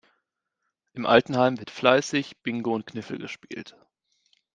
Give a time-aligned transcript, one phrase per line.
[0.93, 3.75] Im Altenheim wird fleißig Bingo und Kniffel gespielt.